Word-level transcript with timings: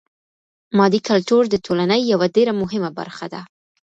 مادي 0.77 0.99
کلتور 1.09 1.43
د 1.49 1.55
ټولني 1.65 1.99
يوه 2.11 2.27
ډېره 2.35 2.53
مهمه 2.61 2.89
برخه 2.99 3.25
ده. 3.33 3.41